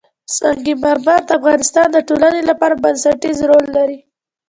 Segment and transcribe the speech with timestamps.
[0.37, 3.99] سنگ مرمر د افغانستان د ټولنې لپاره بنسټيز رول لري.